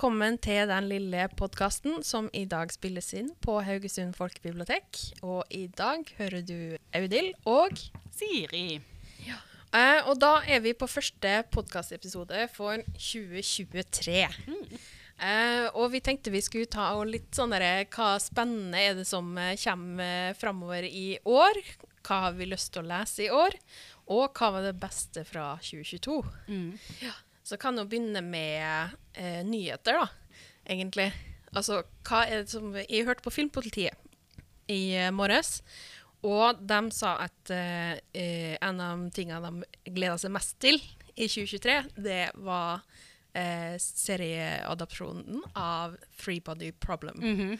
[0.00, 4.96] velkommen til den lille podkasten som i dag spilles inn på Haugesund folkebibliotek.
[5.20, 7.76] Og i dag hører du Audhild og
[8.08, 8.80] Siri.
[9.76, 14.24] eh, Og da er vi på første podkastepisode for 2023.
[15.20, 19.36] Eh, og vi tenkte vi skulle ta litt sånn derre Hva spennende er det som
[19.36, 21.60] eh, kommer framover i år?
[22.00, 23.52] Hva har vi lyst til å lese i år?
[24.08, 26.22] Og hva var det beste fra 2022?
[27.04, 27.12] Ja,
[27.50, 30.06] så kan hun begynne med eh, nyheter, da,
[30.70, 31.10] egentlig.
[31.50, 33.96] Altså, hva er det som Jeg hørte på Filmpolitiet
[34.70, 35.58] i eh, morges,
[36.22, 40.78] og de sa at eh, eh, en av tingene de gleda seg mest til
[41.16, 42.84] i 2023, det var
[43.34, 47.18] eh, serieadopsjonen av Free Body Problem.
[47.18, 47.56] Mhm.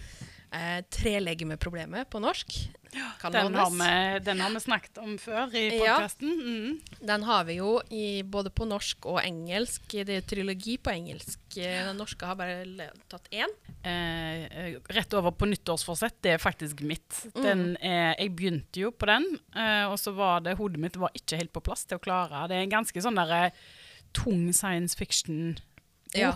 [0.52, 2.58] Eh, Trelegemeproblemet på norsk.
[2.90, 6.30] Den, har vi, den har vi snakket om før i podkasten.
[6.40, 6.96] Mm.
[7.06, 9.92] Den har vi jo i, både på norsk og engelsk.
[9.94, 11.38] Det er trilogi på engelsk.
[11.54, 13.52] Eh, Den norske har bare tatt én.
[13.86, 17.22] Eh, eh, rett over på nyttårsforsett, det er faktisk mitt.
[17.30, 17.42] Mm.
[17.44, 21.14] Den er, jeg begynte jo på den, eh, og så var det hodet mitt var
[21.14, 22.48] ikke helt på plass til å klare.
[22.50, 23.62] Det er en ganske sånn der, eh,
[24.12, 26.16] tung science fiction-bok.
[26.18, 26.34] Ja.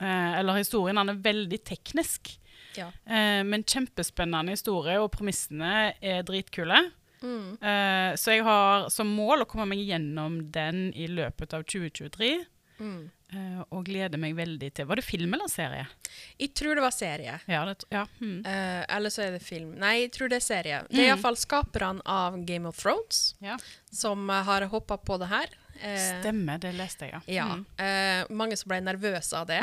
[0.00, 2.36] Eh, eller historien, den er veldig teknisk.
[2.76, 2.88] Ja.
[3.06, 6.90] Eh, men kjempespennende historie, og premissene er dritkule.
[7.22, 7.58] Mm.
[7.60, 12.46] Eh, så jeg har som mål å komme meg gjennom den i løpet av 2023.
[12.80, 13.10] Mm.
[13.36, 15.82] eh, og gleder meg veldig til Var det film eller serie?
[16.40, 17.34] Jeg tror det var serie.
[17.46, 17.66] Ja.
[17.68, 18.06] Det, ja.
[18.22, 18.38] Mm.
[18.46, 19.74] Eh, eller så er det film.
[19.78, 20.78] Nei, jeg tror det er serie.
[20.88, 21.08] Det er Mm.
[21.10, 23.58] iallfall skaperne av Game of Thrones ja.
[23.92, 25.52] som eh, har hoppa på det her.
[25.82, 27.20] Eh, Stemmer, det leste jeg, ja.
[27.40, 27.46] Ja.
[27.56, 27.64] Mm.
[27.80, 29.60] Eh, mange som ble nervøse av det.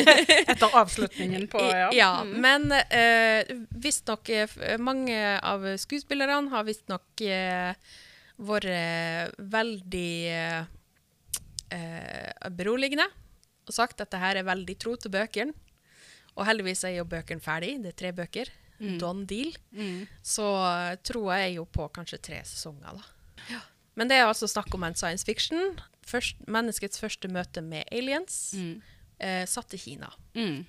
[0.50, 1.90] Etter avslutningen på Ja.
[1.94, 2.32] ja, Mm.
[2.42, 4.28] men uh, visstnok
[4.82, 7.72] mange av skuespillerne har visstnok uh,
[8.40, 10.12] vært veldig
[11.70, 13.06] uh, beroligende
[13.68, 15.52] og sagt at det her er veldig tro til bøkene.
[16.34, 17.76] Og heldigvis er jo bøkene ferdig.
[17.84, 18.50] Det er tre bøker.
[18.80, 18.96] Mm.
[18.98, 19.52] Don deal.
[19.76, 20.06] Mm.
[20.24, 23.60] Så uh, tror jeg jo på kanskje tre sesonger, da.
[23.98, 25.80] Men det er altså snakk om en science fiction.
[26.06, 28.82] Først, menneskets første møte med aliens, Mm.
[29.20, 30.10] eh, satt i Kina.
[30.34, 30.66] Mm.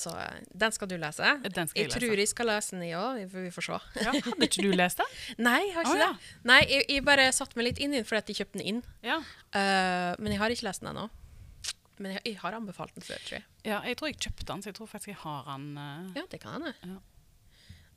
[0.00, 1.26] Så eh, den skal du lese.
[1.44, 1.98] Den skal jeg lese.
[2.00, 3.18] tror jeg skal lese den, jeg òg.
[3.34, 3.78] vi får se.
[4.00, 5.10] Ja, hadde ikke du lest den?
[5.44, 6.06] Nei, jeg har ikke ja.
[6.14, 6.30] det.
[6.48, 8.78] Nei, jeg, jeg bare satte meg litt inn i den fordi jeg kjøpte den inn.
[9.04, 9.18] Ja.
[9.52, 11.08] Uh, men jeg har ikke lest den ennå.
[12.00, 13.44] Men jeg, jeg har anbefalt den før, tror jeg.
[13.68, 13.82] ja.
[13.84, 15.66] Jeg tror jeg kjøpte den, så jeg tror faktisk jeg har den.
[15.76, 16.14] Uh...
[16.16, 16.72] Ja, det kan hende.
[16.86, 16.96] Ja.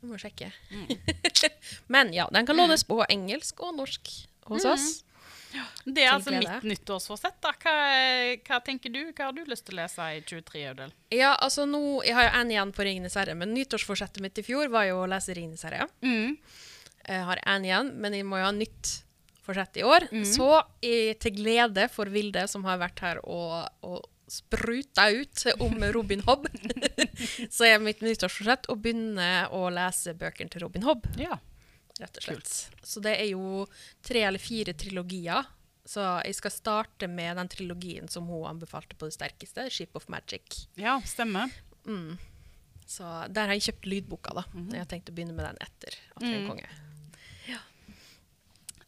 [0.04, 0.52] Jeg må sjekke.
[0.70, 0.92] Mm.
[1.96, 4.12] men ja, den kan lånes på engelsk og norsk
[4.50, 4.70] hos Mm.
[4.74, 4.86] oss.
[5.86, 6.50] Det er altså glede.
[6.58, 7.36] mitt nyttårsforsett.
[7.44, 7.52] da.
[7.62, 7.74] Hva,
[8.42, 8.98] hva tenker du?
[9.14, 10.90] Hva har du lyst til å lese i 23, Audel?
[11.14, 14.42] Ja, altså nå, Jeg har jo en igjen på Ringenes herre, men nyttårsforsettet mitt i
[14.42, 15.86] fjor var jo å lese Ringenes herre.
[16.02, 16.34] Mm.
[17.06, 18.90] Jeg har en igjen, men jeg må jo ha nytt
[19.46, 20.08] forsett i år.
[20.10, 20.24] Mm.
[20.26, 20.50] Så
[20.82, 26.20] i, til glede for Vilde, som har vært her og, og spruta ut om Robin
[26.26, 26.46] Hobb,
[27.50, 31.38] så er mitt nyttårsforsett å begynne å lese bøkene til Robin Hobb, Ja.
[32.00, 32.52] rett og slett.
[32.82, 33.66] Så det er jo
[34.02, 35.44] tre eller fire trilogier.
[35.86, 40.06] Så jeg skal starte med den trilogien som hun anbefalte på det sterkeste, 'Ship of
[40.08, 40.66] Magic'.
[40.76, 41.50] ja, stemmer.
[41.86, 42.16] Mm.
[42.86, 44.42] Så der har jeg kjøpt lydboka, da.
[44.54, 44.70] Mhm.
[44.72, 46.48] Jeg har tenkt å begynne med den etter 'Atle Mm.
[46.48, 46.68] konge'.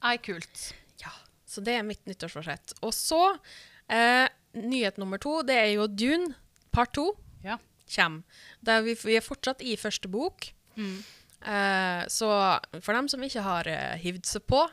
[0.00, 0.74] Ai, kult.
[1.02, 1.10] Ja,
[1.48, 2.74] så det er mitt nyttårsforsett.
[2.82, 3.38] Og så,
[3.88, 6.34] eh, nyhet nummer to, det er jo Dune,
[6.72, 7.10] part to,
[7.44, 7.58] Ja.
[7.94, 8.24] kommer.
[8.64, 10.48] Der vi, vi er fortsatt i første bok.
[10.76, 10.98] Mm.
[11.46, 12.28] Eh, så
[12.82, 14.64] for dem som ikke har eh, hivd seg på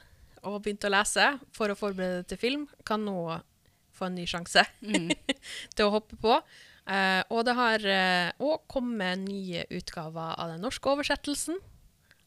[0.43, 3.39] og begynt å lese for å forberede til film, kan nå
[3.93, 5.11] få en ny sjanse Mm.
[5.75, 6.39] til å hoppe på.
[6.89, 7.79] Eh, og det har
[8.43, 11.59] òg kommet nye utgaver av den norske oversettelsen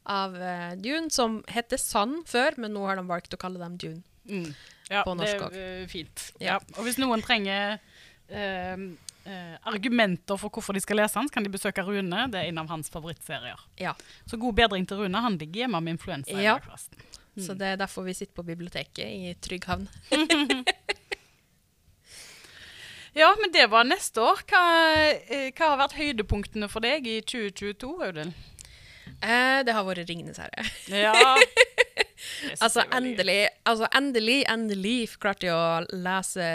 [0.06, 0.36] av
[0.78, 4.02] Dune, som heter Sand før, men nå har de valgt å kalle dem Dune.
[4.30, 4.54] Mm.
[4.90, 6.28] Ja, På det norsk er eh, fint.
[6.38, 6.56] Ja.
[6.56, 6.58] Ja.
[6.76, 7.78] Og hvis noen trenger
[8.28, 8.84] eh,
[9.26, 12.26] eh, argumenter for hvorfor de skal lese den, så kan de besøke Rune.
[12.32, 13.66] Det er en av hans favorittserier.
[13.82, 13.96] Ja.
[14.30, 15.24] Så god bedring til Rune.
[15.26, 16.38] Han ligger hjemme med influensa.
[16.38, 16.58] Ja.
[17.36, 17.44] Mm.
[17.44, 19.88] Så det er derfor vi sitter på biblioteket i trygg havn.
[23.16, 24.42] Ja, men det var neste år.
[24.44, 24.58] Hva,
[25.32, 28.34] eh, hva har vært høydepunktene for deg i 2022, Audun?
[29.24, 30.66] Eh, det har vært Ringenes herre.
[30.92, 31.14] Ja.
[32.60, 36.46] Altså endelig, altså endelig, endelig klarte jeg å lese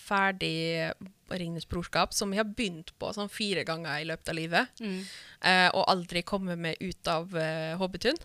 [0.00, 0.90] ferdig
[1.30, 4.82] Ringenes brorskap, som jeg har begynt på sånn fire ganger i løpet av livet.
[4.82, 5.00] Mm.
[5.46, 8.18] eh, og aldri kommet meg ut av eh, Hobbitun.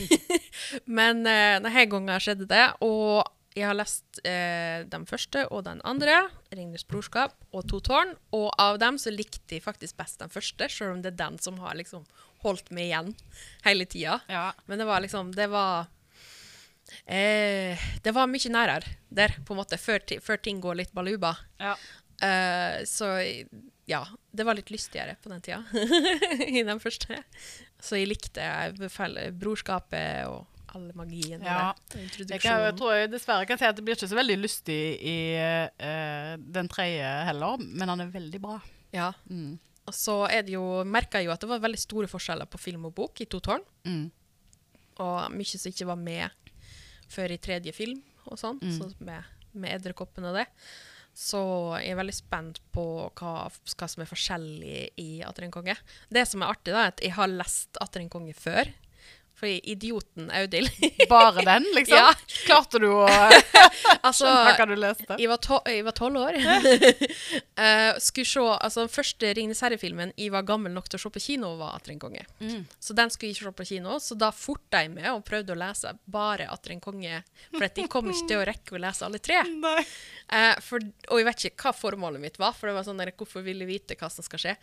[0.98, 5.82] Men eh, denne gangen skjedde det, og jeg har lest eh, den første og den
[5.86, 8.16] andre, 'Ringenes brorskap' og 'To tårn'.
[8.34, 11.38] Og av dem så likte jeg faktisk best den første, selv om det er den
[11.38, 12.06] som har liksom
[12.42, 13.14] holdt meg igjen
[13.64, 14.20] hele tida.
[14.28, 14.52] Ja.
[14.66, 15.86] Men det var liksom Det var
[17.06, 21.36] eh, Det var mye nærere der, på en måte, før, før ting går litt baluba.
[21.60, 21.76] ja.
[22.22, 23.08] Eh, så
[23.90, 24.00] ja,
[24.32, 25.64] det var litt lystigere på den tida.
[26.48, 27.18] I den første.
[27.82, 28.46] Så jeg likte
[29.36, 31.74] brorskapet og all magien Ja.
[31.92, 34.38] Der, Jeg, kan, jeg tror jeg dessverre kan si at det blir ikke så veldig
[34.40, 38.58] lystig i eh, den tredje heller, men han er veldig bra.
[38.94, 39.12] Ja.
[39.28, 39.58] Mm.
[39.84, 40.48] Og så er
[40.88, 43.42] merka jeg jo at det var veldig store forskjeller på film og bok i To
[43.44, 43.64] tårn.
[43.84, 44.06] Mm.
[45.04, 46.30] Og mye som ikke var med
[47.08, 48.78] før i tredje film og sånn, Mm.
[48.78, 50.46] så med, med Edderkoppen og det.
[51.14, 51.38] Så
[51.78, 52.84] jeg er veldig spent på
[53.14, 55.76] hva, hva som er forskjellig i Atter en konge.
[56.10, 58.72] Det som er artig, da, er at jeg har lest Atter en konge før.
[59.44, 60.70] Fordi idioten Audhild
[61.08, 61.96] Bare den, liksom?
[61.96, 62.14] Ja.
[62.46, 63.04] Klarte du å
[64.06, 65.18] Altså, skjønne hva du leste?
[65.20, 66.38] jeg var, to jeg var tolv år.
[66.40, 71.12] uh, skulle se, altså Den første Ringenes herre-filmen jeg var gammel nok til å se
[71.12, 72.24] på kino, var Atter en konge.
[72.40, 72.64] Mm.
[72.80, 75.52] Så den skulle jeg ikke se på kino, så da forta jeg med og prøvde
[75.52, 77.20] å lese bare Atter en konge.
[77.52, 79.42] For at jeg kom ikke til å rekke å lese alle tre.
[79.44, 83.12] Eh, for, og jeg vet ikke hva formålet mitt var, for det var sånn der,
[83.18, 84.54] hvorfor ville vite hva som skal skje?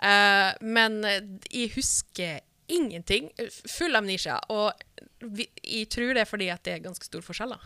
[0.00, 1.02] Uh, men
[1.50, 2.40] jeg husker
[2.76, 3.30] ingenting.
[3.70, 4.38] Full amnesia.
[4.54, 4.72] Og
[5.20, 7.60] vi, jeg tror det er fordi at det er ganske store forskjeller.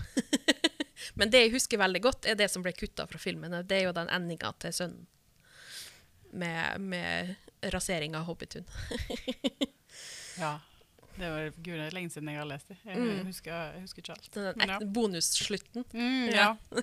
[1.21, 3.55] men det jeg husker veldig godt, er det som ble kutta fra filmen.
[3.69, 5.07] Det er jo den endinga til sønnen.
[6.35, 7.35] Med, med
[7.75, 8.67] rasering av Hobbitun.
[10.35, 10.57] Ja.
[11.15, 12.77] Det var gud, det er lenge siden jeg har lest det.
[12.83, 13.21] Jeg, Mm.
[13.29, 14.31] husker, jeg husker ikke alt.
[14.59, 14.79] Den ja.
[14.97, 15.85] bonusslutten.
[15.95, 16.49] Mm, Ja.
[16.49, 16.83] ja.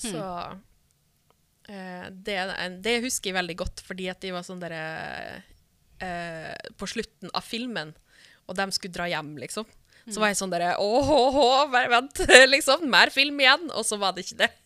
[0.00, 0.12] Mm.
[0.14, 0.22] Så
[1.68, 2.36] eh, det,
[2.86, 5.42] det husker jeg veldig godt, fordi at de var sånn derre
[6.04, 7.94] eh, På slutten av filmen,
[8.48, 9.68] og de skulle dra hjem, liksom.
[10.10, 12.22] Så var jeg sånn derre Åh, åh, åh, bare vent,
[12.54, 12.86] liksom.
[12.90, 13.68] Mer film igjen.
[13.76, 14.50] Og så var det ikke det.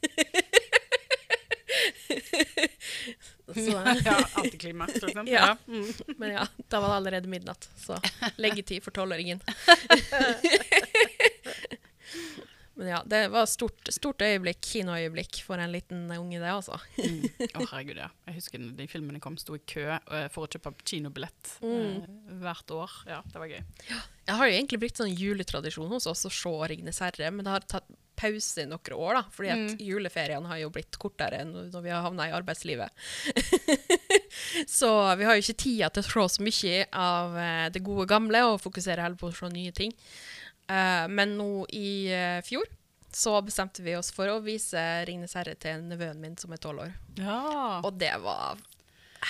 [3.55, 5.29] så, ja, antiklimaks, liksom.
[5.35, 5.57] Ja.
[5.69, 5.93] Mm.
[6.17, 7.69] men ja, da var det allerede midnatt.
[7.77, 7.99] Så
[8.41, 9.43] leggetid for tolvåringen.
[12.85, 16.77] Men ja, det var stort, stort øyeblikk, kinoøyeblikk for en liten unge, det, altså.
[17.01, 17.23] Mm.
[17.57, 18.11] Å, herregud, ja.
[18.29, 22.03] Jeg husker de filmene kom, sto i kø eh, for å kjøpe kinobillett Mm.
[22.05, 22.93] eh, hvert år.
[23.09, 23.63] Ja, det var gøy.
[23.89, 27.53] Jeg har jo egentlig blitt sånn juletradisjon hos oss å se 'Ringenes herre', men det
[27.55, 29.79] har tatt pause i noen år, da, fordi at Mm.
[29.89, 32.91] juleferiene har jo blitt kortere enn når vi har havna i arbeidslivet.
[34.69, 38.07] så vi har jo ikke tida til å se så mye av eh, det gode
[38.11, 39.93] gamle og fokusere heller på å se nye ting.
[40.69, 42.65] Eh, men nå i uh, fjor
[43.15, 46.87] så bestemte vi oss for å vise 'Ringenes herre' til nevøen min som er tolv
[46.89, 46.95] år.
[47.21, 47.81] Ja.
[47.85, 48.59] Og det var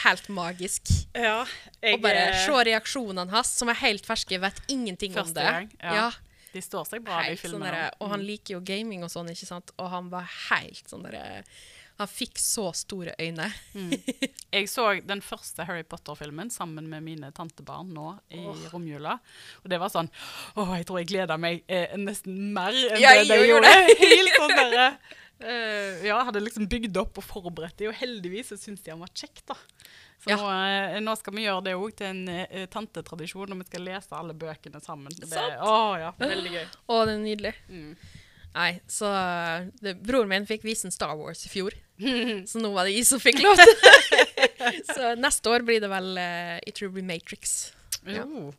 [0.05, 0.89] helt magisk.
[1.13, 5.45] ja Å bare se reaksjonene hans, som er helt ferske, jeg vet ingenting om det.
[5.45, 6.09] gang, ja.
[6.55, 7.71] De står seg bra, de Helt sånn filmene.
[7.73, 9.73] derre- og han liker jo gaming og sånn, ikke sant?
[9.79, 11.43] Og han var helt sånn derre
[11.99, 13.45] Han fikk så store øyne.
[14.55, 18.41] Jeg så den første Harry Potter-filmen sammen med mine tantebarn nå i
[18.73, 19.17] romjula.
[19.63, 20.11] Og det var sånn
[20.59, 23.71] Å, jeg tror jeg gleda meg eh, nesten mer enn Ja, det de jeg gjorde.
[24.03, 24.89] Helt sånn derre
[25.43, 29.03] eh, Ja, hadde liksom bygd opp og forberedt det, og heldigvis så syntes de han
[29.03, 29.59] var kjekk, da.
[30.25, 30.37] Så Ja.
[30.41, 30.51] nå,
[30.97, 34.17] eh, nå skal vi gjøre det òg til en uh, tantetradisjon, og vi skal lese
[34.17, 35.13] alle bøkene sammen.
[35.13, 35.59] Det, Sant.
[35.61, 36.65] å ja, veldig gøy.
[36.89, 37.55] Å, det er nydelig.
[37.69, 37.91] Mm.
[38.55, 39.11] Nei, så
[39.83, 41.75] det, Broren min fikk vise en Star Wars i fjor,
[42.51, 43.75] så nå var det jeg som fikk lov til
[44.95, 47.75] Så neste år blir det vel uh, It will be Matrix.
[48.07, 48.25] Ja.
[48.25, 48.53] Jo.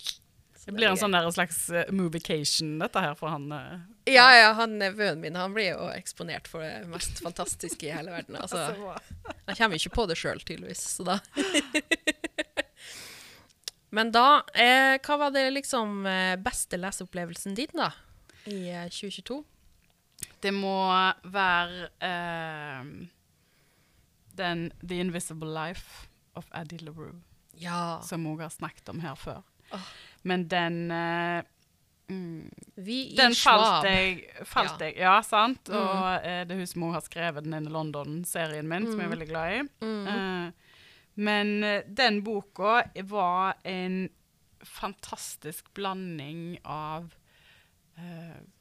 [0.66, 3.52] Det blir en sånn der slags moviecation, movication, dette her, for han.
[3.54, 3.80] eh.
[4.16, 8.12] Ja, ja, han nevøen min han blir jo eksponert for det mest fantastiske i hele
[8.14, 8.36] verden.
[8.42, 8.66] Altså,
[9.46, 10.82] han kommer jo ikke på det sjøl, tydeligvis.
[10.98, 11.20] Så da
[13.96, 17.92] Men da, eh, hva var det liksom eh, beste leseopplevelsen din, da?
[18.50, 19.38] I eh, 2022?
[20.44, 20.74] Det må
[21.32, 22.90] være eh,
[24.36, 27.22] den The Invisible Life of Addie LaRue,
[27.62, 28.02] Ja.
[28.04, 29.44] som hun har snakket om her før.
[29.72, 29.88] Åh.
[30.26, 31.42] Men den uh,
[32.10, 32.50] mm,
[33.16, 34.86] Den falt jeg, falt Ja.
[34.90, 35.70] jeg Ja, sant?
[35.70, 35.76] Mm.
[35.78, 39.16] Og uh, det også har skrevet den ene London-serien min, som jeg er Mm.
[39.20, 39.60] veldig glad i.
[39.86, 40.52] Eh,
[41.16, 41.54] men
[41.96, 44.10] den boka var en
[44.66, 47.14] fantastisk blanding av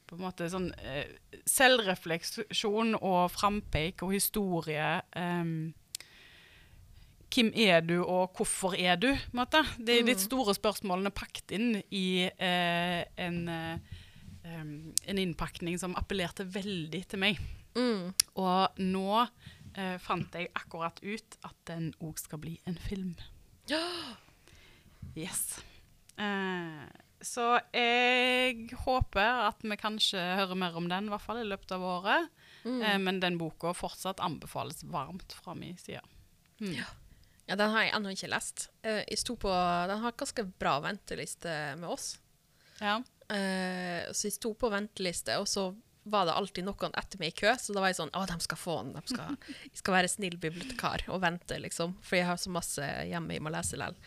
[0.07, 0.69] på en måte sånn
[1.49, 5.01] selvrefleksjon og frampeik og historie.
[5.15, 5.73] em,
[7.35, 9.09] hvem er du, og hvorfor er du?
[9.35, 9.61] måte.
[9.77, 10.19] Det er de Mm.
[10.23, 13.77] store spørsmålene pakket inn i eh, en, eh,
[14.45, 17.39] en innpakning som appellerte veldig til meg.
[17.75, 18.13] Mm.
[18.39, 19.27] Og nå
[19.75, 23.15] eh, fant jeg akkurat ut at den òg skal bli en film.
[25.15, 25.59] Yes.
[26.19, 26.85] Eh,
[27.21, 31.71] så jeg håper at vi kanskje hører mer om den, i hvert fall i løpet
[31.71, 32.27] av året.
[32.65, 32.81] Mm.
[32.81, 36.01] Eh, men den boka fortsatt anbefales varmt fra min side.
[36.59, 36.73] Mm.
[36.81, 36.85] Ja,
[37.53, 38.69] den har jeg ennå ikke lest.
[38.81, 39.51] Eh, jeg sto på,
[39.89, 42.15] den har ganske bra venteliste med oss.
[42.81, 42.97] Ja.
[43.29, 45.69] Eh, så jeg sto på venteliste, og så
[46.05, 48.37] var det alltid noen etter meg i kø, så da var jeg sånn Å, de
[48.45, 48.91] skal få den.
[48.93, 51.95] De skal, jeg skal være snill bibliotekar og vente, liksom.
[52.05, 53.97] For jeg har så masse hjemme jeg må lese likevel.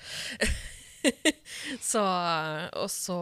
[1.90, 2.04] så
[2.78, 3.18] Og så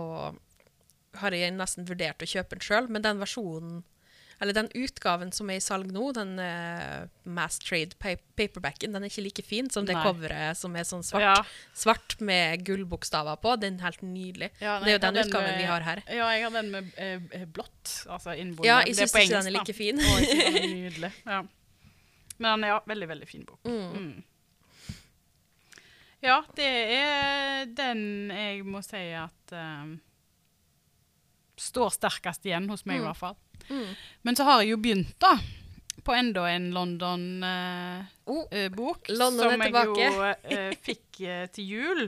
[1.21, 3.81] har jeg nesten vurdert å kjøpe den sjøl, men den versjonen
[4.41, 9.09] eller den utgaven som er i salg nå, den uh, Mass Trade paperbacken, den er
[9.09, 10.03] ikke like fin som det Nei.
[10.05, 11.35] coveret som er sånn svart, Ja.
[11.73, 13.55] svart med gullbokstaver på.
[13.63, 14.51] Den er helt nydelig.
[14.61, 16.03] Ja, det er jo den, den utgaven med- vi har her.
[16.09, 17.95] Ja, jeg har den med eh, blått.
[18.13, 18.67] Altså innbundet.
[18.69, 19.99] Ja, jeg syns ikke ikke den er like fin.
[20.01, 20.23] Å, Ja.
[20.23, 21.13] Men den er nydelig.
[21.25, 22.81] Ja.
[22.87, 23.61] Veldig, veldig fin bok.
[23.65, 23.93] Mm.
[23.97, 24.25] Mm.
[26.25, 26.67] Ja, det
[26.97, 29.97] er den jeg må si at eh,
[31.61, 33.07] står sterkest igjen hos meg, i Mm.
[33.11, 33.37] hvert fall.
[33.69, 33.95] Mm.
[34.23, 35.33] Men så har jeg jo begynt, da.
[36.07, 38.23] På enda en London-bok.
[38.27, 40.23] Oh, London er som jeg jo
[40.57, 42.03] eh, fikk eh, til jul.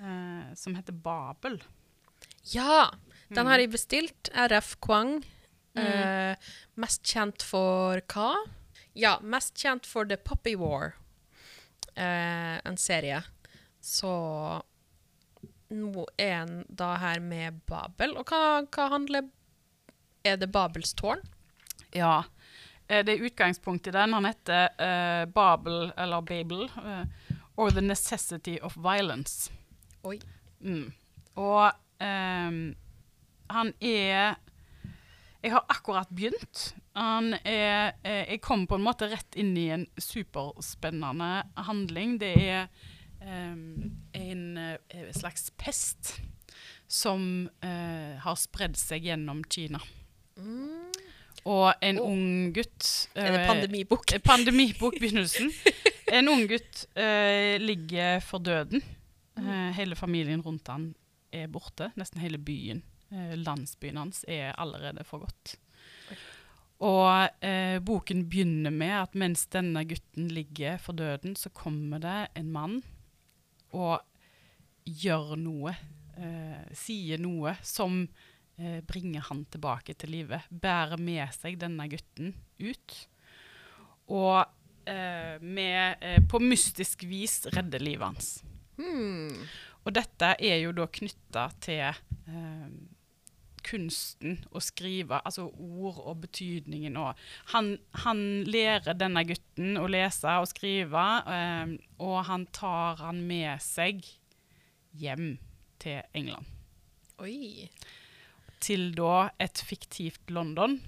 [0.00, 1.62] eh, som heter Babel.
[2.54, 2.90] ja!
[3.32, 4.28] Den har jeg bestilt.
[4.36, 5.22] RF Kwang.
[5.72, 5.80] Mm.
[5.80, 6.36] Eh,
[6.76, 8.34] mest kjent for hva?
[8.92, 10.92] Ja, mest kjent for The Poppy War.
[11.96, 13.22] Eh, en serie.
[13.80, 14.12] Så
[15.72, 18.12] nå er en da her med Babel.
[18.20, 19.30] Og hva, hva handler
[20.24, 21.22] Er det Babels tårn?
[21.92, 22.24] Ja.
[22.88, 24.12] Eh, Det er utgangspunkt i den.
[24.12, 27.06] Han heter uh, Babel, eller Babel, uh,
[27.56, 29.52] or The Necessity of Violence.
[30.04, 30.18] Oi.
[30.60, 30.92] Mm.
[31.34, 32.74] Og um,
[33.50, 34.34] han er
[35.42, 36.74] Jeg har akkurat begynt.
[36.94, 42.20] Han er Jeg kom på en måte rett inn i en superspennende handling.
[42.20, 42.68] Det er
[43.20, 44.76] um, en
[45.10, 46.20] slags pest
[46.86, 49.80] som har spredd seg gjennom Kina.
[50.36, 50.90] Mm.
[51.44, 52.06] Og en Oh.
[52.12, 54.12] ung gutt Er det eh, pandemibok?
[54.24, 55.50] Pandemibokbegynnelsen.
[56.12, 58.82] En ung gutt eh, ligger for døden.
[59.38, 60.90] Eh, hele familien rundt han
[61.32, 61.88] er borte.
[61.96, 62.82] Nesten hele byen.
[63.10, 65.54] Eh, landsbyen hans er allerede forgått.
[66.12, 66.18] Oi.
[66.82, 72.18] Og eh, boken begynner med at mens denne gutten ligger for døden, så kommer det
[72.36, 72.82] en mann
[73.72, 74.00] og
[74.84, 75.72] gjør noe.
[76.18, 78.31] Eh, sier noe som eh,
[78.86, 80.38] bringer han tilbake til live.
[80.50, 82.96] Bærer med seg denne gutten ut.
[84.12, 84.44] Og
[84.86, 88.32] eh, med, eh, på mystisk vis redder livet hans.
[88.78, 89.30] Hmm.
[89.82, 92.66] Og dette er jo da knytta til eh,
[93.62, 97.18] kunsten å skrive, altså ord og betydningen og
[97.52, 103.62] Han, han lærer denne gutten å lese og skrive, eh, og han tar han med
[103.62, 104.02] seg
[104.98, 105.36] hjem
[105.82, 106.46] til England.
[107.22, 107.68] Oi.
[108.62, 110.78] Til da et fiktivt London,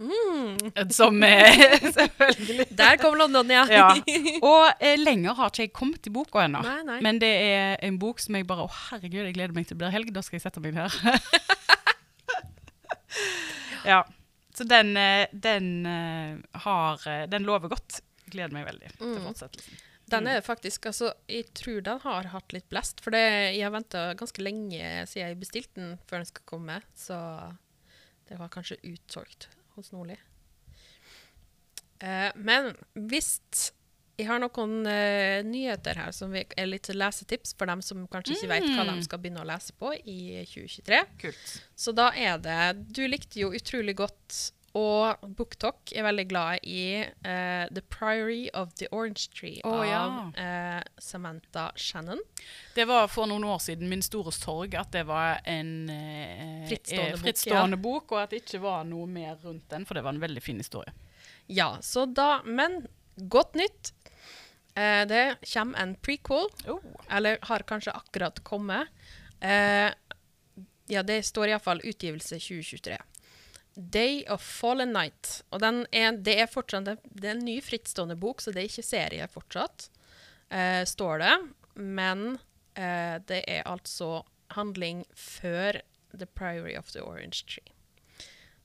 [0.00, 0.56] Mm.
[0.96, 1.50] som er
[1.92, 3.66] selvfølgelig Der kom London, ja.
[3.68, 3.88] Ja.
[4.48, 6.62] Og eh, lenger har ikke jeg kommet i boka ennå.
[7.04, 9.82] Men det er en bok som jeg bare Å, herregud, jeg gleder meg til det
[9.82, 10.08] blir helg.
[10.16, 10.88] Da skal jeg sette meg her.
[13.92, 14.00] ja.
[14.56, 18.00] Så den, eh, den eh, har eh, Den lover godt.
[18.30, 19.22] Gleder meg veldig til Mm.
[19.28, 19.78] fortsettelsen.
[20.10, 23.22] Den er faktisk, altså, Jeg tror den har hatt litt blest, for det,
[23.56, 26.80] jeg har venta ganske lenge siden jeg bestilte den før den skal komme.
[26.98, 27.16] Så
[28.28, 30.16] det var kanskje utsolgt hos Nordli.
[32.00, 33.72] Eh, men hvis
[34.20, 38.50] jeg har noen uh, nyheter her som er litt lesetips for dem som kanskje ikke
[38.50, 39.04] vet hva de Mm.
[39.06, 40.98] skal begynne å lese på i 2023.
[41.22, 41.52] Kult.
[41.74, 47.02] Så da er det Du likte jo utrolig godt, og BookTok er veldig glad i
[47.02, 50.02] uh, The Priory of the Orange Tree oh, av ja.
[50.38, 52.22] uh, Samantha Shannon.
[52.74, 57.16] Det var for noen år siden min store sorg at det var en uh, Frittstående
[57.16, 60.14] bok, frittstående bok, og at det ikke var noe mer rundt den, for det var
[60.14, 60.94] en veldig fin historie.
[61.50, 62.84] Ja, så da Men
[63.16, 63.90] godt nytt.
[65.10, 66.78] Det kommer en prequel, Oh.
[67.10, 68.88] eller har kanskje akkurat kommet.
[69.42, 72.96] Ja, det står iallfall utgivelse 2023.
[73.74, 75.42] Day of Fallen Night.
[75.50, 78.70] Og den er, det er fortsatt det er en ny frittstående bok, så det er
[78.70, 79.90] ikke serie fortsatt,
[80.50, 81.34] eh, står det.
[81.74, 82.38] Men
[82.74, 84.24] eh, det er altså
[84.56, 85.80] handling før
[86.12, 87.70] The Priory of the Orange Tree.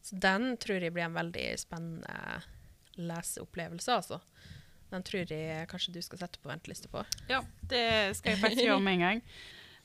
[0.02, 2.42] Så den tror jeg blir en veldig spennende
[2.96, 4.20] leseopplevelse, altså.
[4.94, 7.02] Den tror jeg kanskje du skal sette på venteliste på.
[7.30, 9.24] Ja, det skal jeg faktisk gjøre med en gang.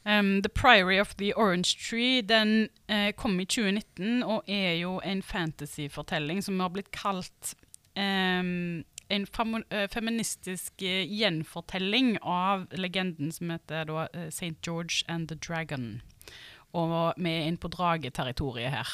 [0.07, 5.01] Um, the Priory of the Orange Tree den eh, kom i 2019 og er jo
[5.05, 7.55] en fantasyfortelling som har blitt kalt
[7.97, 8.81] um,
[9.11, 9.27] en
[9.71, 14.57] eh, feministisk eh, gjenfortelling av legenden som heter da eh, St.
[14.63, 16.01] George and the Dragon.
[16.73, 18.91] Og vi er inne på drageterritoriet her.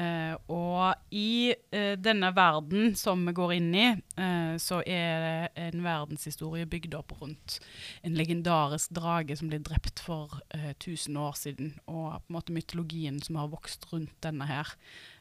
[0.00, 3.86] Eh, og i eh, denne verden som vi går inn i,
[4.20, 7.58] eh, så er det en verdenshistorie bygd opp rundt
[8.06, 12.56] en legendarisk drage som ble drept for eh, 1000 år siden, og på en måte
[12.56, 14.74] mytologien som har vokst rundt denne her.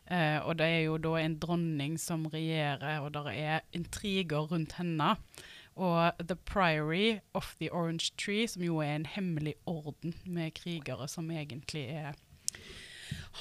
[0.10, 4.80] Eh, og det er jo da en dronning som regjerer, og det er intriger rundt
[4.80, 5.16] henne.
[5.80, 11.08] Og The Priory of the Orange Tree, som jo er en hemmelig orden med krigere
[11.08, 12.18] som egentlig er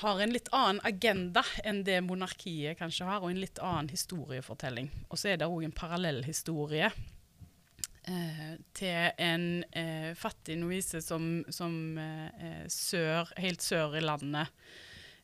[0.01, 4.91] har en litt annen agenda enn det monarkiet kanskje har, og en litt annen historiefortelling.
[5.09, 6.91] Og så er det òg en parallellhistorie
[8.09, 14.53] eh, til en eh, fattig novise som, som eh, sør, helt sør i landet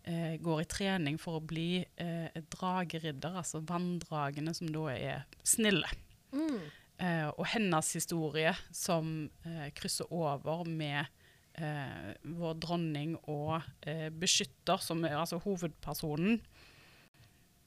[0.04, 5.90] eh, går i trening for å bli eh, drageridder, altså vanndragene som da er snille.
[6.35, 6.62] Mm.
[6.99, 9.28] Eh, og hennes historie som
[9.75, 11.11] krysser over med
[11.58, 16.40] vår dronning og eh, beskytter, som er altså hovedpersonen.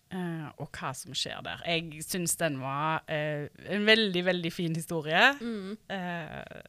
[0.07, 1.59] Uh, og hva som skjer der.
[1.67, 5.33] Jeg syns den var uh, en veldig, veldig fin historie.
[5.41, 5.73] Mm.
[5.91, 5.97] Uh,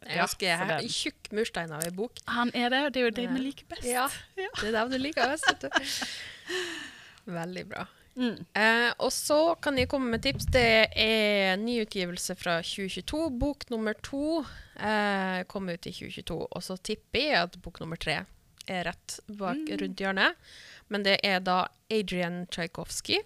[0.08, 2.18] Jeg husker jeg har tjukk murstein av ei bok.
[2.34, 3.86] Han er det, og det er jo det vi liker best.
[3.86, 4.08] Ja,
[4.42, 4.50] Ja.
[4.58, 5.46] det er det du liker best.
[5.52, 7.30] vet du.
[7.38, 7.86] Veldig bra.
[8.18, 8.34] Mm.
[8.58, 10.48] Eh, og så kan jeg komme med tips.
[10.50, 13.20] Det er nyutgivelse fra 2022.
[13.38, 14.40] Bok nummer to
[14.80, 16.38] eh, kom ut i 2022.
[16.50, 18.24] Og så tipper jeg at bok nummer tre
[18.68, 19.78] er rett bak Mm.
[19.80, 20.34] rundt hjørnet.
[20.90, 23.22] Men det er da Adrian Tsjajkovskij.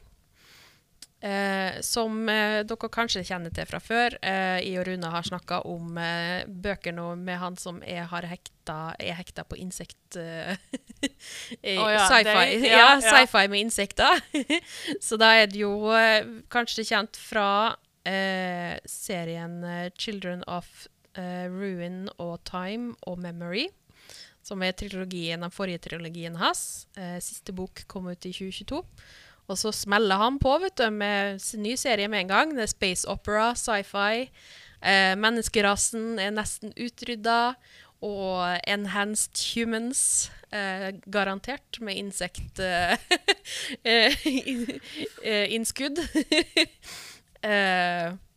[1.22, 4.16] Eh, som eh, dere kanskje kjenner til fra før.
[4.26, 8.26] Eh, I og Rune har snakka om eh, bøker nå med han som er, har
[8.26, 10.18] hekta, er hekta på insekt...
[10.18, 10.56] Eh,
[11.78, 12.58] oh, ja, sci-fi.
[12.66, 14.18] Ja, ja, sci-fi med insekter.
[15.06, 19.60] Så da er det jo eh, kanskje kjent fra eh, serien
[19.94, 23.68] 'Children of Ruin og Time og Memory'.
[24.42, 26.88] Som er trilogien, den forrige trilogien hans.
[26.98, 28.82] Eh, siste bok kom ut i 2022.
[29.50, 32.56] Og så smeller han på vet du, med sin ny serie med en gang.
[32.56, 34.28] Det er space opera, sci-fi.
[34.82, 37.54] Eh, menneskerasen er nesten utrydda.
[38.02, 42.98] Og enhanced humans, eh, garantert, med insekt eh,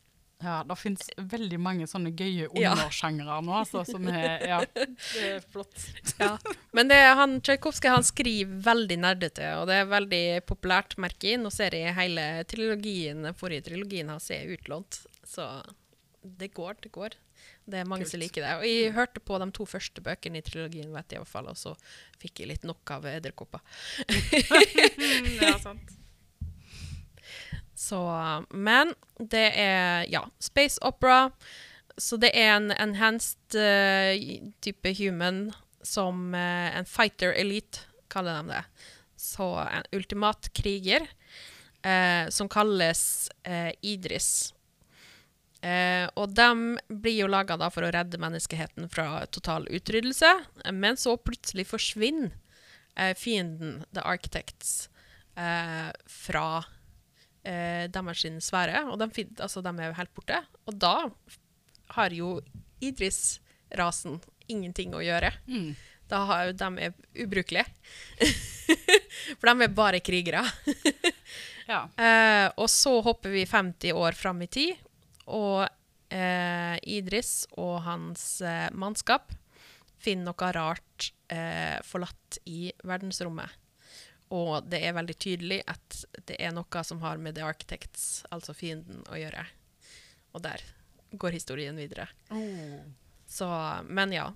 [0.46, 2.76] Ja, det fins veldig mange sånne gøye Ja.
[2.76, 5.74] nå, altså, som er Ja, det er flott.
[6.22, 6.36] ja.
[6.76, 11.42] Men det, han, Tsjajkovskij han skriver veldig nerdete, og det er veldig populært, merker jeg.
[11.42, 15.50] Nå ser jeg hele trilogien, forrige trilogien hans er utlånt, så
[16.22, 17.18] det går, det går.
[17.66, 18.12] Det er mange Kult.
[18.14, 18.54] som liker det.
[18.60, 21.50] Og jeg hørte på de to første bøkene i trilogien, vet jeg i hvert fall,
[21.50, 21.74] og så
[22.22, 23.66] fikk jeg litt nok av edderkopper.
[25.42, 26.05] Ja, sant.
[27.86, 28.00] Så,
[28.50, 31.30] men det er, ja, space opera.
[31.98, 34.16] Så det er en enhanced uh,
[34.66, 35.52] type human
[35.86, 38.64] som uh, en fighter elite, kaller de det.
[39.22, 41.06] Så en ultimat kriger,
[41.86, 43.30] uh, som kalles
[43.86, 44.52] Idris.
[45.66, 46.48] Og de
[46.94, 50.30] blir jo laga for å redde menneskeheten fra total utryddelse,
[50.70, 52.36] men så plutselig forsvinner
[53.18, 54.92] fienden, The Architects,
[55.34, 56.46] fra
[57.46, 60.42] eh, deres sfære, og de, altså, de er helt borte.
[60.66, 60.96] Og da
[61.96, 62.40] har jo
[62.84, 64.20] Idris-rasen
[64.52, 65.32] ingenting å gjøre.
[65.48, 65.76] Mm.
[66.10, 67.66] Da har, de er ubrukelige.
[69.40, 70.46] For de er bare krigere.
[71.66, 71.88] Ja.
[71.98, 74.76] Eh, og så hopper vi 50 år fram i tid,
[75.26, 75.64] og
[76.14, 79.34] eh, Idris og hans eh, mannskap
[79.98, 83.50] finner noe rart eh, forlatt i verdensrommet.
[84.34, 88.56] Og det er veldig tydelig at det er noe som har med The Architects, altså
[88.58, 89.46] fienden, å gjøre.
[90.34, 90.64] Og der
[91.16, 92.08] går historien videre.
[92.34, 92.82] Oh.
[93.30, 93.48] Så,
[93.86, 94.32] men ja.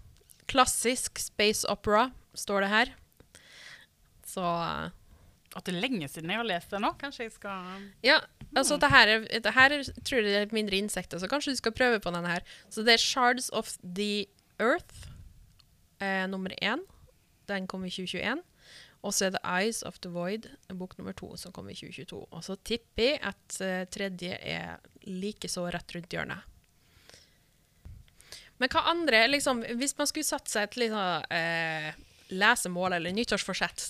[0.49, 2.93] Klassisk space opera, står det her.
[4.25, 4.45] Så
[5.57, 6.91] At det er lenge siden jeg har lest det nå.
[7.01, 8.19] Kanskje jeg skal Ja,
[8.53, 11.55] altså det her, er, det her er, tror jeg det er mindre insekter, så kanskje
[11.55, 12.45] du skal prøve på denne her.
[12.69, 14.27] Så det er Shards of the
[14.61, 15.09] Earth,
[16.01, 16.85] eh, nummer én.
[17.49, 18.43] Den kom i 2021.
[18.99, 22.19] Og så er det Eyes of the Void, bok nummer to, som kom i 2022.
[22.35, 26.43] Og så tipper jeg at uh, tredje er likeså rett rundt hjørnet.
[28.59, 31.93] Men hva andre, liksom, hvis man skulle satt seg et liksom, eh,
[32.35, 33.85] lesemål eller nyttårsforsett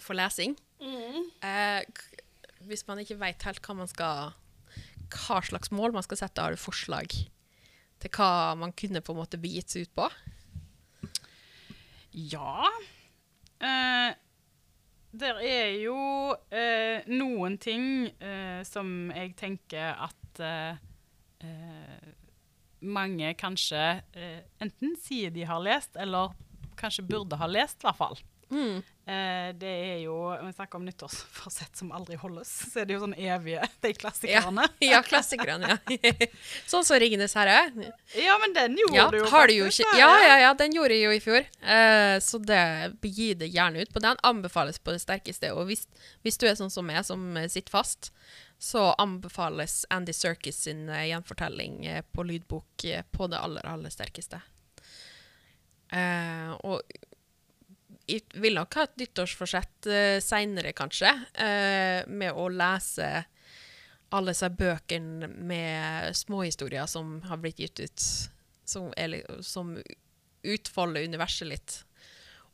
[0.00, 1.26] for lesing, mm.
[1.44, 1.82] uh,
[2.70, 4.32] hvis man ikke vet helt hva man skal
[5.12, 7.12] hva slags mål man skal sette, har du forslag
[7.98, 10.08] til hva man kunne på en måte begitt seg ut på?
[12.12, 12.68] Ja.
[13.60, 14.10] Eh,
[15.12, 15.96] der er jo
[16.52, 20.80] eh, noen ting eh, som jeg tenker at eh,
[21.44, 22.08] eh,
[22.84, 26.36] mange kanskje eh, enten sier de har lest, eller
[26.78, 28.20] kanskje burde ha lest, i hvert fall.
[28.50, 28.82] Mm.
[29.08, 32.96] Eh, det er jo Når vi snakker om nyttårsforsett som aldri holdes, så er det
[32.96, 34.66] jo sånn evige, de klassikerne.
[34.84, 36.12] Ja, klassikerne, ja.
[36.70, 37.88] sånn som 'Ringenes herre'.
[38.16, 40.96] Ja, men den gjorde Ja, du jo har du jo Ja, ja, ja, den gjorde
[40.96, 41.48] jeg jo i fjor.
[41.60, 42.60] Eh, så det
[43.02, 44.20] gi det gjerne ut på den.
[44.22, 45.54] Anbefales på det sterkeste.
[45.56, 45.86] Og hvis,
[46.24, 48.12] hvis du er sånn som meg, som sitter fast,
[48.58, 53.92] så anbefales Andy Serkis sin uh, gjenfortelling uh, på lydbok uh, på det aller, aller
[53.94, 54.40] sterkeste.
[56.68, 56.82] Og
[58.08, 63.08] jeg vil nok ha et nyttårsforsett uh, seinere, kanskje, uh, med å lese
[64.16, 68.06] alle disse bøkene med småhistorier som har blitt gitt ut,
[68.64, 69.74] som, er, som
[70.42, 71.76] utfolder universet litt.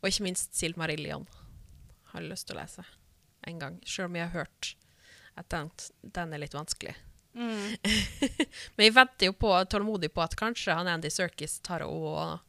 [0.01, 1.23] Og ikke minst Silmarillion
[2.11, 2.83] har jeg lyst til å lese
[3.45, 4.71] en gang, sjøl om jeg har hørt
[5.39, 5.69] at den,
[6.15, 6.95] den er litt vanskelig.
[7.35, 7.75] Mm.
[8.75, 12.39] Men jeg venter jo på, tålmodig på at kanskje han Andy Serkis tar og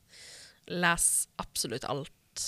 [0.66, 2.47] leser absolutt alt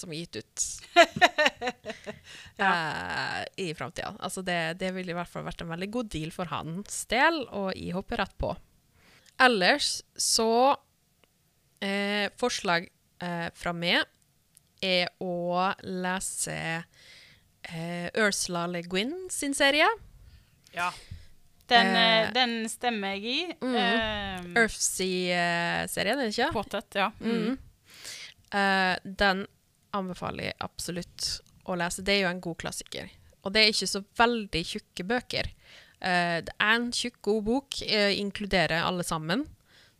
[0.00, 0.64] som er gitt ut
[2.64, 4.14] eh, i framtida.
[4.18, 7.42] Altså det, det ville i hvert fall vært en veldig god deal for hans del,
[7.48, 8.54] og jeg hopper rett på.
[9.40, 12.90] Ellers så uh, Forslag
[13.24, 14.04] uh, fra meg
[14.84, 16.56] er å lese
[18.16, 19.86] Ursula Le Guin sin serie.
[20.72, 20.88] Ja.
[21.70, 23.40] Den, eh, den stemmer jeg i.
[23.62, 23.74] Mm.
[23.76, 26.50] Uh, Earthsea-serien, er det ikke?
[26.54, 27.10] Quartet, ja.
[27.22, 27.58] Mm.
[28.50, 29.44] Uh, den
[29.96, 31.28] anbefaler jeg absolutt
[31.68, 32.04] å lese.
[32.06, 33.10] Det er jo en god klassiker.
[33.44, 35.52] Og det er ikke så veldig tjukke bøker.
[36.00, 37.80] Uh, det er en tjukk, god bok.
[37.84, 39.46] Uh, inkluderer alle sammen.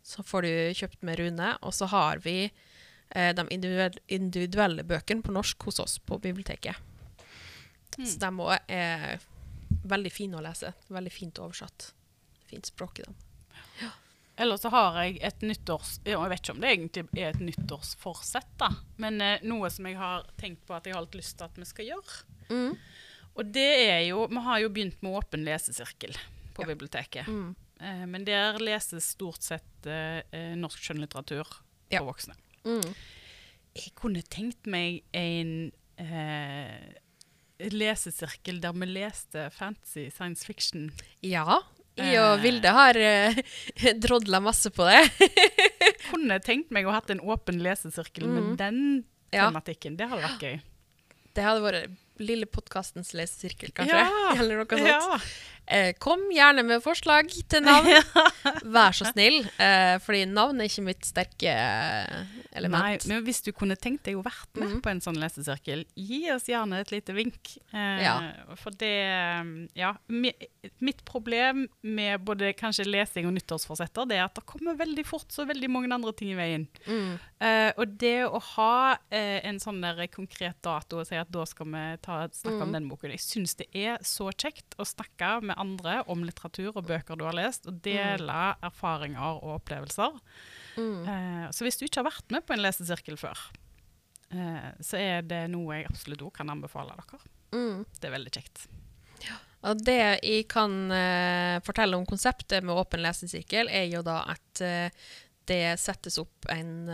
[0.07, 1.55] Så får du kjøpt med Rune.
[1.67, 6.87] Og så har vi uh, de individuelle, individuelle bøkene på norsk hos oss på biblioteket.
[8.01, 9.19] Så de òg er
[9.91, 10.73] veldig fine å lese.
[10.93, 11.91] Veldig fint oversatt.
[12.49, 13.19] Fint språk i dem.
[14.41, 15.99] Ellers så har jeg et nyttårs...
[16.09, 18.71] Jeg vet ikke om det egentlig er et nyttårsforsett, da.
[19.03, 21.59] Men eh, noe som jeg har tenkt på at jeg har litt lyst til at
[21.61, 22.21] vi skal gjøre.
[22.51, 22.71] Mm.
[23.37, 26.17] Og det er jo Vi har jo begynt med åpen lesesirkel
[26.57, 26.71] på Ja.
[26.73, 27.29] biblioteket.
[27.29, 27.53] Mm.
[27.81, 32.03] Eh, men der leses stort sett eh, eh, norsk skjønnlitteratur for Ja.
[32.03, 32.35] voksne.
[32.65, 32.95] Mm.
[33.77, 36.97] Jeg kunne tenkt meg en eh,
[37.71, 40.89] lesesirkel der vi leste fantasy science fiction.
[41.23, 41.61] Ja.
[41.99, 42.43] Jeg og Eh.
[42.43, 43.41] Vilde har uh,
[44.01, 45.01] drodla masse på det.
[46.11, 48.35] Kunne tenkt meg å hatt en åpen lesesirkel Mm.
[48.35, 48.79] med den
[49.33, 49.49] Ja.
[49.51, 49.97] tematikken.
[49.99, 50.61] Det hadde vært gøy.
[51.35, 54.01] Det hadde vært lille podkastens lesesirkel, kanskje.
[54.01, 54.35] Ja.
[54.41, 54.87] Eller noe sånt.
[54.87, 55.21] Ja.
[55.71, 57.87] Eh, kom gjerne med forslag til navn.
[58.75, 59.45] Vær så snill.
[59.57, 61.55] Eh, fordi navn er ikke mitt sterke
[62.53, 64.81] eh, Nei, men hvis du kunne tenkt deg å vært med mm.
[64.85, 67.57] på en sånn lesesirkel, gi oss gjerne et lite vink.
[67.73, 68.15] Eh, Ja.
[68.59, 68.91] For det
[69.79, 69.95] Ja.
[70.11, 75.31] Mitt problem med både kanskje lesing og nyttårsforsetter, det er at det kommer veldig fort
[75.33, 76.67] så veldig mange andre ting i veien.
[76.87, 77.19] Mm.
[77.41, 81.45] Eh, og det å ha eh, en sånn der konkret dato og si at da
[81.49, 82.73] skal vi ta, snakke om Mm.
[82.73, 86.87] den boken Jeg syns det er så kjekt å snakke med andre om litteratur og
[86.87, 90.19] bøker du har lest, og dele erfaringer og opplevelser.
[90.77, 91.09] Mm.
[91.09, 93.47] Eh, så hvis du ikke har vært med på en lesesirkel før,
[94.35, 97.23] eh, så er det noe jeg absolutt òg kan anbefale dere.
[97.55, 97.83] Mm.
[97.97, 98.69] Det er veldig kjekt.
[99.69, 104.63] Og det jeg kan eh, fortelle om konseptet med åpen lesesirkel, er jo da at
[104.65, 105.11] eh,
[105.51, 106.87] det settes opp en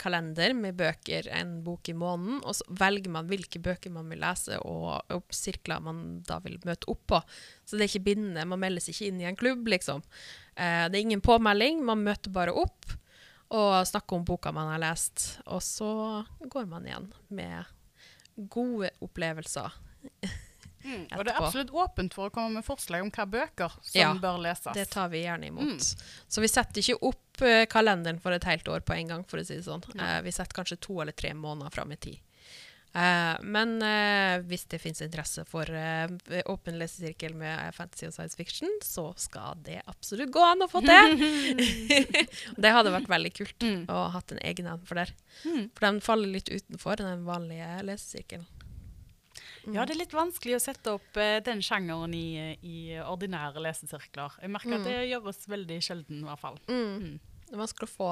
[0.00, 4.18] kalender med bøker, en bok i måneden, og så velger man hvilke bøker man vil
[4.24, 7.20] lese, og, og sirkler man da vil møte opp på.
[7.62, 10.02] Så det er ikke bindende, man meldes ikke inn i en klubb, liksom.
[10.56, 12.90] Eh, det er ingen påmelding, man møter bare opp
[13.52, 15.92] og snakker om boka man har lest, og så
[16.40, 17.68] går man igjen med
[18.52, 19.74] gode opplevelser.
[20.82, 24.08] Og det er absolutt åpent for å komme med forslag om hva bøker som Ja,
[24.18, 24.72] bør leses.
[24.74, 25.78] Det tar vi gjerne imot.
[25.78, 26.08] Mm.
[26.26, 29.38] Så vi setter ikke opp uh, kalenderen for et helt år på en gang, for
[29.38, 29.84] å si det sånn.
[29.94, 32.18] Eh, vi setter kanskje to eller tre måneder fram i tid.
[32.92, 36.10] Eh, men uh, hvis det finnes interesse for uh,
[36.52, 40.68] åpen lesesirkel med eh, fantasy og science fiction, så skal det absolutt gå an å
[40.68, 41.16] få til.
[42.62, 43.84] det hadde vært veldig kult Mm.
[43.88, 45.12] å ha hatt en egen en for der.
[45.46, 45.70] Mm.
[45.72, 48.46] For den faller litt utenfor den vanlige lesesirkelen.
[49.70, 54.34] Ja, det er litt vanskelig å sette opp eh, den sjangeren i, i ordinære lesesirkler.
[54.42, 56.58] Jeg merker at det gjøres veldig sjelden, i hvert fall.
[56.66, 57.20] Mm.
[57.52, 58.06] Det er vanskelig å få,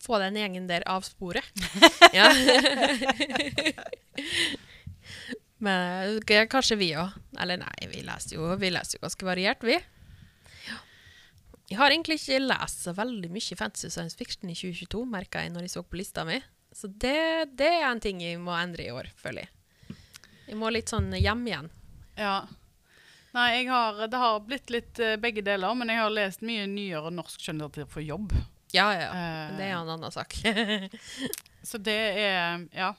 [0.00, 1.44] få den gjengen der av sporet.
[2.16, 2.30] ja.
[5.60, 7.12] Men kanskje vi òg.
[7.36, 9.76] Eller nei, vi leser jo, vi leser jo ganske variert, vi.
[10.70, 10.80] Ja.
[11.68, 15.52] Jeg har egentlig ikke lest så veldig mye fantasy science fiction i 2022, merka jeg
[15.52, 16.40] når jeg så på lista mi.
[16.72, 19.98] Så det, det er en ting jeg må endre i år, føler jeg.
[20.48, 21.74] Jeg må litt sånn hjem igjen.
[22.16, 22.38] Ja.
[23.36, 26.64] Nei, jeg har, det har blitt litt eh, begge deler, men jeg har lest mye
[26.72, 28.32] nyere norsk skjønnlitteratur for jobb.
[28.74, 29.08] Ja, ja.
[29.08, 29.56] Eh.
[29.56, 30.34] Det er jo en annen sak.
[31.62, 32.94] Så det er Ja.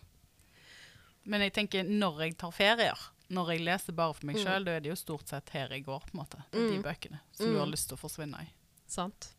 [1.30, 4.78] Men jeg tenker når jeg tar ferier, når jeg leser bare for meg sjøl, da
[4.78, 6.40] er det jo stort sett her jeg går, på en måte.
[6.50, 8.50] Er De bøkene som du har lyst til å forsvinne i.
[8.90, 9.30] Sant.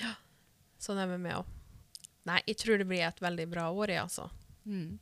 [0.00, 0.14] Ja.
[0.80, 1.50] Sånn er vi med òg.
[2.26, 4.30] Nei, jeg tror det blir et veldig bra år, jeg, altså.
[4.64, 4.96] Mm.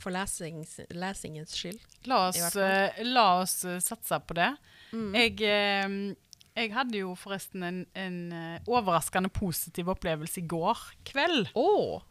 [0.00, 1.82] For lesings, lesingens skyld.
[2.08, 4.48] La oss, eh, la oss eh, satse på det.
[4.92, 5.10] Mm.
[5.18, 5.98] Jeg, eh,
[6.56, 11.48] jeg hadde jo forresten en, en eh, overraskende positiv opplevelse i går kveld.
[11.54, 12.02] Oh.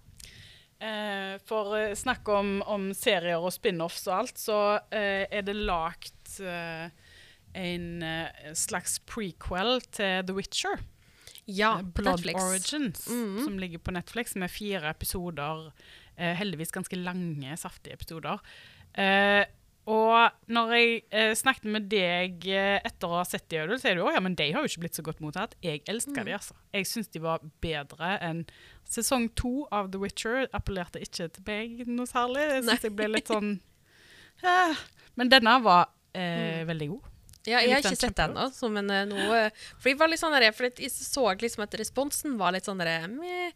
[0.82, 4.58] Eh, for eh, snakk om, om serier og spin-offs og alt, så
[4.90, 6.88] eh, er det lagt eh,
[7.54, 10.82] en eh, slags prequel til The Witcher.
[11.46, 12.42] Ja, Blood Netflix.
[12.42, 13.44] Origins, Mhm.
[13.44, 15.72] som ligger på Netflix med fire episoder.
[16.18, 18.40] Eh, heldigvis ganske lange, saftige episoder.
[18.98, 19.46] Eh,
[19.92, 23.98] og når jeg eh, snakket med deg eh, etter å ha sett de, Audun, sier
[23.98, 25.56] du at ja, men de har jo ikke blitt så godt mottatt.
[25.66, 26.56] Jeg elsker de, altså.
[26.72, 28.44] Jeg syns de var bedre enn
[28.88, 30.46] sesong to av The Witcher.
[30.56, 32.46] Appellerte ikke til meg noe særlig.
[32.54, 33.56] Jeg syns jeg ble litt sånn
[34.54, 34.84] eh.
[35.20, 37.10] Men denne var eh, veldig god.
[37.50, 40.22] Ja, Jeg har ikke sett den ennå, men noe nå eh, For jeg var litt
[40.22, 43.50] sånn der, for jeg så liksom at responsen var litt sånn der meh.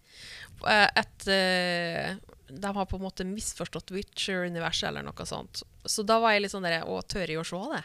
[0.66, 5.64] Eh, At de har på en måte misforstått Witcher-universet eller noe sånt.
[5.88, 7.82] Så da var jeg litt sånn der Å, tør jeg å se det?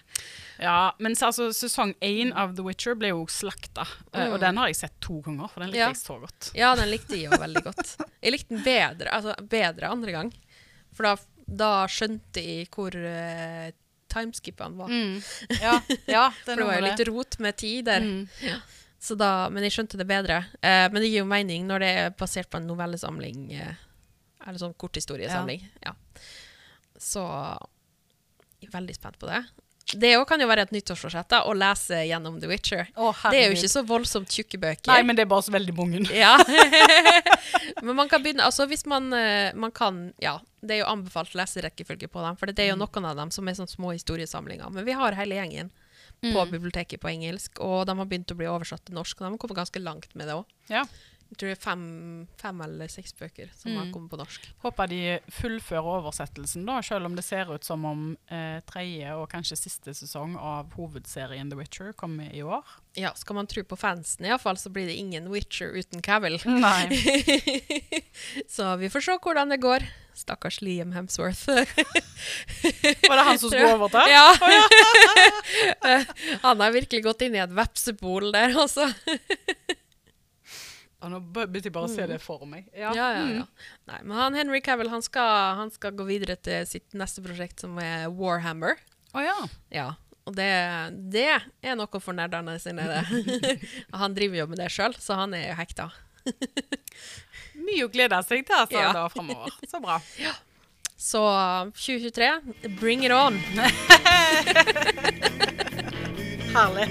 [0.64, 3.86] Ja, men så, altså, sesong én av The Witcher ble jo slakta.
[4.12, 4.32] eh, Mm.
[4.34, 5.88] og den har jeg sett to ganger, for den likte Ja.
[5.88, 6.50] jeg så godt.
[6.54, 7.96] Ja, den likte jeg jo veldig godt.
[8.22, 10.32] Jeg likte den bedre, altså, bedre andre gang.
[10.92, 13.70] For da, da skjønte jeg hvor uh,
[14.10, 14.88] timeskippene var.
[15.62, 18.02] Ja, ja For det var jo litt rot med tid der.
[19.00, 20.42] Så da, men jeg skjønte det bedre.
[20.60, 23.46] Uh, men det gir jo mening når det er basert på en novellesamling.
[23.56, 23.74] Uh,
[24.46, 25.62] eller sånn korthistoriesamling.
[25.84, 25.94] Ja.
[27.00, 27.69] Så jeg er
[28.68, 29.42] veldig spent på det.
[29.90, 32.90] Det òg kan jo være et nyttårsforsett, da, å lese gjennom The Witcher.
[32.94, 34.90] Det er jo ikke så voldsomt tjukke bøker.
[34.92, 36.04] Nei, men det er bare så veldig mange.
[36.14, 36.36] Ja.
[37.82, 41.32] Men man kan begynne Altså hvis man, eh, man kan Ja, det er jo anbefalt
[41.38, 44.68] leserekkefølge på dem, for det er jo noen av dem som er sånne små historiesamlinger.
[44.74, 45.70] Men vi har hele gjengen
[46.20, 49.30] på biblioteket på engelsk, og de har begynt å bli oversatt til norsk, og de
[49.32, 50.44] har kommet ganske langt med det òg.
[50.68, 50.84] Ja.
[51.30, 51.82] Jeg tror det er fem,
[52.40, 53.92] fem eller seks bøker som har Mm.
[53.94, 54.48] kommet på norsk.
[54.64, 54.98] Håper de
[55.30, 59.94] fullfører oversettelsen, da, selv om det ser ut som om eh, tredje og kanskje siste
[59.94, 62.64] sesong av hovedserien The Witcher kommer i år.
[62.98, 66.40] Ja, skal man tro på fansen iallfall, så blir det ingen Witcher uten Cavill.
[66.44, 66.90] Nei.
[68.50, 69.86] så vi får se hvordan det går.
[70.20, 71.46] Stakkars Liam Hemsworth.
[73.08, 74.02] Var det han som skulle overta?
[74.10, 74.34] Ja.
[76.42, 78.90] Han har virkelig gått inn i et vepsebol der, altså.
[81.00, 82.66] Ja, nå be- begynte jeg bare å se det for meg.
[82.76, 82.90] Ja.
[82.96, 83.46] Ja, ja, Mm.
[83.88, 87.60] Nei, men han Henry Cavill han skal, han skal gå videre til sitt neste prosjekt,
[87.64, 88.76] som er Warhammer.
[89.14, 89.34] Oh, ja.
[89.72, 89.86] Ja,
[90.28, 90.50] og det,
[91.10, 91.24] det
[91.64, 93.56] er noe for nerdene sine, det.
[94.02, 95.88] han driver jo med det sjøl, så han er jo hekta.
[97.64, 98.92] Mye å glede seg til altså, Ja.
[98.92, 99.56] da framover.
[99.68, 99.96] Så bra.
[101.00, 101.16] Så
[101.80, 103.38] 2023, bring it on!
[106.52, 106.86] Herlig.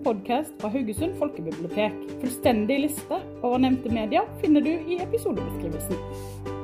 [0.00, 1.92] En podkast fra Haugesund folkebibliotek.
[2.22, 6.59] Fullstendig liste over nevnte medier finner du i episodebeskrivelsen.